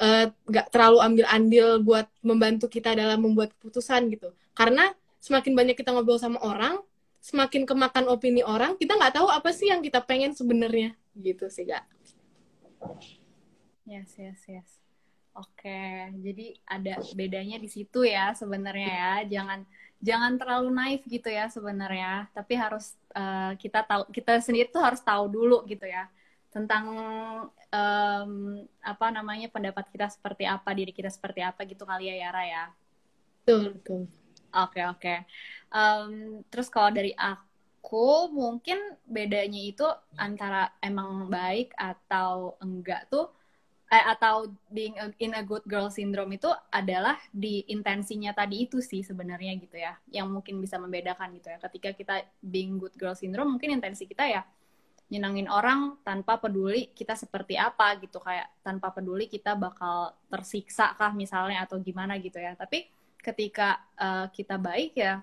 [0.00, 0.26] uh,
[0.70, 4.32] terlalu ambil andil buat membantu kita dalam membuat keputusan gitu.
[4.52, 4.92] Karena
[5.22, 6.82] semakin banyak kita ngobrol sama orang,
[7.22, 11.62] semakin kemakan opini orang, kita nggak tahu apa sih yang kita pengen sebenarnya gitu sih
[11.62, 11.86] kak.
[13.86, 14.70] Yes, yes, yes.
[15.32, 19.14] Oke, jadi ada bedanya di situ ya sebenarnya ya.
[19.38, 19.64] Jangan
[20.02, 24.98] jangan terlalu naif gitu ya sebenarnya tapi harus uh, kita tahu kita sendiri tuh harus
[24.98, 26.10] tahu dulu gitu ya
[26.50, 26.84] tentang
[27.70, 28.32] um,
[28.82, 32.64] apa namanya pendapat kita seperti apa diri kita seperti apa gitu kali ya Yara ya
[33.46, 34.00] betul betul
[34.52, 35.00] oke okay, oke.
[35.00, 35.18] Okay.
[35.72, 43.32] um, terus kalau dari aku mungkin bedanya itu antara emang baik atau enggak tuh
[43.92, 49.04] eh, atau being in a good girl syndrome itu adalah di intensinya tadi itu sih
[49.04, 51.60] sebenarnya gitu ya yang mungkin bisa membedakan gitu ya.
[51.60, 54.42] Ketika kita being good girl syndrome mungkin intensi kita ya
[55.12, 58.16] nyenangin orang tanpa peduli kita seperti apa gitu.
[58.16, 62.56] Kayak tanpa peduli kita bakal tersiksa kah misalnya atau gimana gitu ya.
[62.56, 62.88] Tapi
[63.22, 65.22] ketika uh, kita baik ya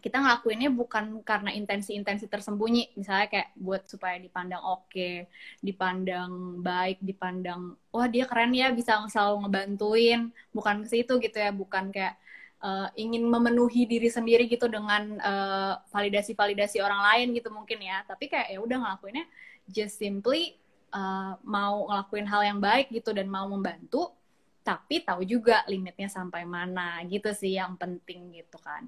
[0.00, 2.96] kita ngelakuinnya bukan karena intensi-intensi tersembunyi.
[2.96, 5.28] Misalnya kayak buat supaya dipandang oke okay,
[5.60, 10.32] dipandang baik dipandang wah dia keren ya bisa selalu ngebantuin.
[10.56, 12.16] Bukan ke situ gitu ya bukan kayak
[12.64, 18.00] uh, ingin memenuhi diri sendiri gitu dengan uh, validasi-validasi orang lain gitu mungkin ya.
[18.08, 19.28] Tapi kayak ya udah ngelakuinnya
[19.68, 20.56] just simply
[20.96, 24.16] uh, mau ngelakuin hal yang baik gitu dan mau membantu
[24.60, 28.84] tapi tahu juga limitnya sampai mana gitu sih yang penting gitu kan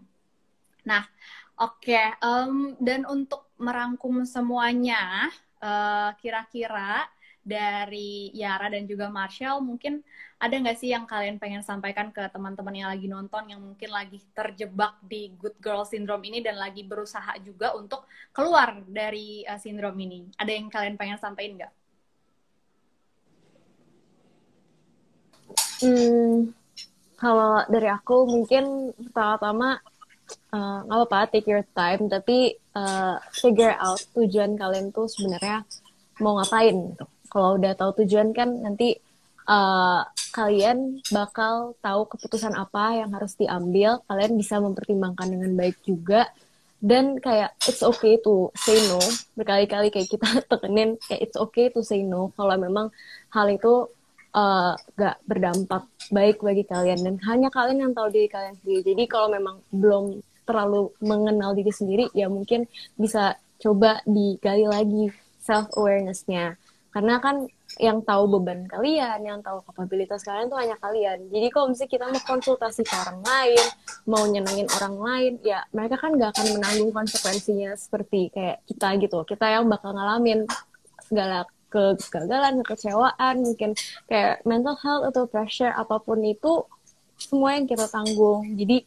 [0.83, 1.07] Nah,
[1.63, 1.79] oke.
[1.83, 2.15] Okay.
[2.23, 5.31] Um, dan untuk merangkum semuanya,
[5.63, 7.07] eh, kira-kira
[7.43, 10.03] dari Yara dan juga Marshall, mungkin
[10.39, 14.19] ada nggak sih yang kalian pengen sampaikan ke teman-teman yang lagi nonton, yang mungkin lagi
[14.35, 19.95] terjebak di good girl syndrome ini dan lagi berusaha juga untuk keluar dari uh, sindrom
[19.99, 20.31] ini?
[20.39, 21.73] Ada yang kalian pengen sampaikan nggak?
[25.83, 26.55] Hmm,
[27.18, 29.83] kalau dari aku mungkin pertama-tama
[30.53, 35.64] Eh, nggak uh, apa-apa take your time tapi uh, figure out tujuan kalian tuh sebenarnya
[36.21, 37.05] mau ngapain gitu.
[37.33, 39.01] Kalau udah tahu tujuan kan nanti
[39.49, 40.05] uh,
[40.37, 44.05] kalian bakal tahu keputusan apa yang harus diambil.
[44.05, 46.29] Kalian bisa mempertimbangkan dengan baik juga
[46.85, 48.99] dan kayak it's okay to say no
[49.38, 52.90] berkali-kali kayak kita tekenin kayak it's okay to say no kalau memang
[53.31, 53.87] hal itu
[54.35, 59.03] uh, gak berdampak baik bagi kalian dan hanya kalian yang tahu diri kalian sendiri jadi
[59.09, 62.66] kalau memang belum terlalu mengenal diri sendiri ya mungkin
[62.99, 66.59] bisa coba digali lagi self awarenessnya
[66.92, 67.49] karena kan
[67.81, 71.25] yang tahu beban kalian, yang tahu kapabilitas kalian tuh hanya kalian.
[71.33, 73.64] Jadi kalau misalnya kita mau konsultasi ke orang lain,
[74.05, 79.25] mau nyenengin orang lain, ya mereka kan gak akan menanggung konsekuensinya seperti kayak kita gitu.
[79.25, 80.45] Kita yang bakal ngalamin
[81.09, 83.73] segala kegagalan, kekecewaan, mungkin
[84.05, 86.69] kayak mental health atau pressure apa pun itu
[87.17, 88.45] semua yang kita tanggung.
[88.53, 88.85] Jadi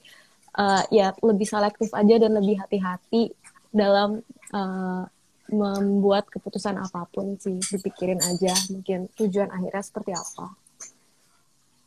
[0.59, 3.33] uh, ya lebih selektif aja dan lebih hati-hati
[3.73, 4.23] dalam
[4.55, 5.03] uh,
[5.45, 10.45] membuat keputusan apa pun sih dipikirin aja mungkin tujuan akhirnya seperti apa.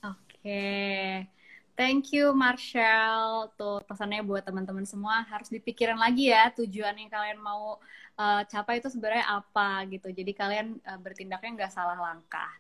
[0.06, 0.14] Oke,
[0.46, 1.26] okay.
[1.74, 3.50] thank you Marshall.
[3.58, 7.82] Tuh pesannya buat teman-teman semua harus dipikirin lagi ya tujuan yang kalian mau
[8.18, 10.10] uh, capai itu sebenarnya apa gitu.
[10.10, 12.50] Jadi kalian uh, bertindaknya nggak salah langkah.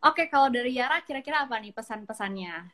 [0.00, 2.70] Oke, okay, kalau dari Yara kira-kira apa nih pesan-pesannya?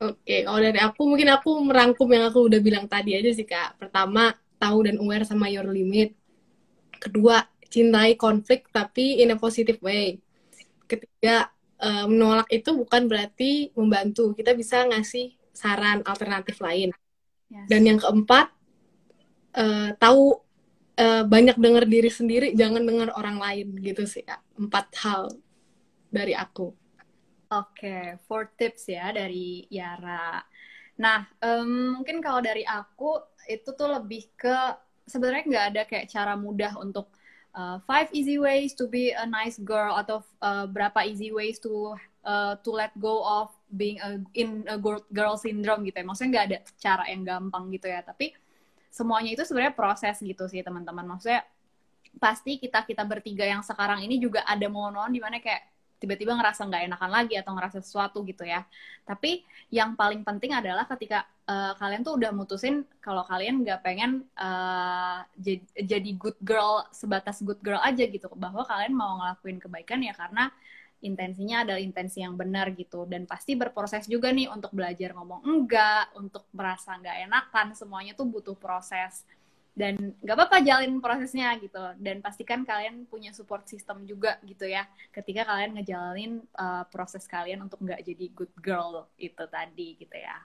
[0.00, 3.76] Oke, kalau dari aku mungkin aku merangkum yang aku udah bilang tadi aja sih kak.
[3.76, 6.16] Pertama, tahu dan aware sama your limit.
[6.96, 10.16] Kedua, cintai konflik tapi in a positive way.
[10.88, 14.32] Ketiga, uh, menolak itu bukan berarti membantu.
[14.32, 16.96] Kita bisa ngasih saran alternatif lain.
[17.50, 17.66] Yes.
[17.68, 18.48] Dan yang keempat,
[19.58, 20.38] uh, tahu
[21.00, 24.44] uh, banyak dengar diri sendiri, jangan dengar orang lain gitu sih kak.
[24.60, 25.32] Empat hal
[26.12, 26.76] dari aku.
[27.50, 30.38] Oke, okay, four tips ya dari Yara.
[31.00, 34.54] Nah, um, mungkin kalau dari aku itu tuh lebih ke
[35.08, 37.10] sebenarnya nggak ada kayak cara mudah untuk
[37.58, 41.98] uh, five easy ways to be a nice girl atau uh, berapa easy ways to
[42.22, 44.78] uh, to let go of being a, in a
[45.10, 46.06] girl syndrome gitu ya.
[46.06, 48.04] Maksudnya nggak ada cara yang gampang gitu ya.
[48.06, 48.30] Tapi
[48.90, 51.06] semuanya itu sebenarnya proses gitu sih teman-teman.
[51.06, 51.46] Maksudnya
[52.18, 55.62] pasti kita kita bertiga yang sekarang ini juga ada monon di mana kayak
[56.00, 58.64] tiba-tiba ngerasa nggak enakan lagi atau ngerasa sesuatu gitu ya.
[59.04, 64.24] Tapi yang paling penting adalah ketika uh, kalian tuh udah mutusin kalau kalian nggak pengen
[64.40, 65.22] uh,
[65.76, 70.48] jadi good girl sebatas good girl aja gitu, bahwa kalian mau ngelakuin kebaikan ya karena
[71.00, 73.08] intensinya adalah intensi yang benar gitu.
[73.08, 78.28] Dan pasti berproses juga nih untuk belajar ngomong enggak untuk merasa nggak enakan semuanya tuh
[78.28, 79.24] butuh proses.
[79.70, 84.84] Dan nggak apa-apa jalin prosesnya gitu dan pastikan kalian punya support system juga gitu ya
[85.14, 90.36] ketika kalian ngejalanin uh, proses kalian untuk nggak jadi good girl itu tadi gitu ya.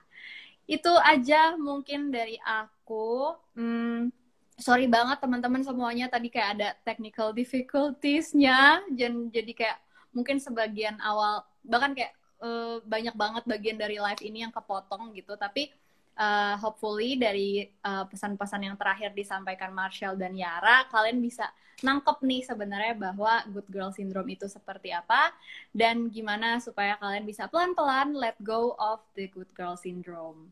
[0.64, 3.34] Itu aja mungkin dari aku.
[3.58, 4.14] Hmm,
[4.56, 8.88] sorry banget teman-teman semuanya tadi kayak ada technical difficultiesnya
[9.28, 9.78] jadi kayak
[10.16, 15.36] mungkin sebagian awal bahkan kayak uh, banyak banget bagian dari live ini yang kepotong gitu
[15.36, 15.68] tapi
[16.16, 21.52] uh, hopefully dari uh, pesan-pesan yang terakhir disampaikan Marshall dan Yara kalian bisa
[21.84, 25.36] nangkep nih sebenarnya bahwa good girl syndrome itu seperti apa
[25.76, 30.48] dan gimana supaya kalian bisa pelan-pelan let go of the good girl syndrome.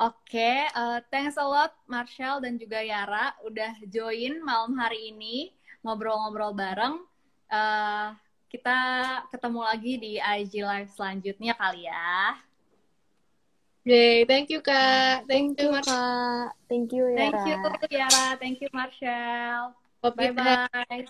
[0.00, 5.52] Oke, okay, uh, thanks a lot Marshall dan juga Yara udah join malam hari ini
[5.84, 7.04] ngobrol-ngobrol bareng.
[7.52, 8.16] Uh,
[8.50, 8.78] kita
[9.30, 12.34] ketemu lagi di IG Live selanjutnya kali ya.
[13.86, 15.24] Yay, thank you Kak.
[15.24, 16.52] Thank, thank you, you Kak.
[16.68, 17.30] Thank you Yara.
[17.30, 18.26] Thank you Yara.
[18.36, 19.72] Thank you Marshall.
[20.02, 21.08] Bye-bye.